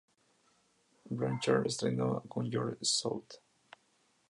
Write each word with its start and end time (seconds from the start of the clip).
Blanchard 1.11 1.67
entrenó 1.67 2.23
con 2.27 2.49
George 2.51 2.79
South. 2.83 3.35